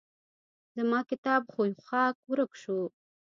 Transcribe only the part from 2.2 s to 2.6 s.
ورک